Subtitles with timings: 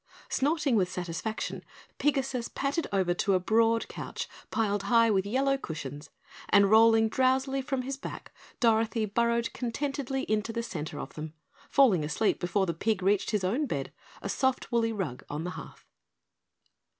[0.29, 1.63] Snorting with satisfaction,
[1.99, 6.09] Pigasus pattered over to a broad couch piled high with yellow cushions
[6.49, 11.35] and, rolling drowsily from his back, Dorothy burrowed contentedly into the center of them,
[11.69, 13.93] falling asleep before the pig reached his own bed,
[14.23, 15.85] a soft woolly rug on the hearth.